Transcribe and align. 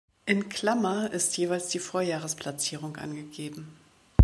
In 0.25 0.49
Klammer 0.49 1.11
ist 1.11 1.37
jeweils 1.37 1.67
die 1.69 1.77
Vorjahresplatzierung 1.77 2.95
angegeben. 2.97 3.67